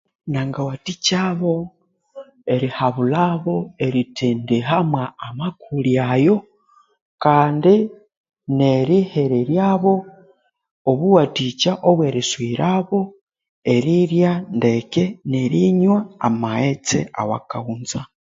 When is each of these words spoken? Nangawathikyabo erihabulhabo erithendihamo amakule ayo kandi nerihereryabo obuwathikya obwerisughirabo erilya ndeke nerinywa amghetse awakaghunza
Nangawathikyabo 0.31 1.53
erihabulhabo 2.53 3.55
erithendihamo 3.85 5.03
amakule 5.27 5.93
ayo 6.13 6.35
kandi 7.23 7.73
nerihereryabo 8.57 9.93
obuwathikya 10.91 11.71
obwerisughirabo 11.89 12.99
erilya 13.75 14.31
ndeke 14.57 15.03
nerinywa 15.29 15.97
amghetse 16.27 16.99
awakaghunza 17.21 17.99